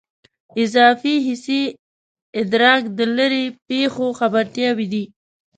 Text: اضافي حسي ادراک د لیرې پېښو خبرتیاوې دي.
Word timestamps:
اضافي 0.63 1.13
حسي 1.27 1.61
ادراک 2.41 2.81
د 2.97 2.99
لیرې 3.17 3.45
پېښو 3.67 4.07
خبرتیاوې 4.19 4.87
دي. 4.93 5.03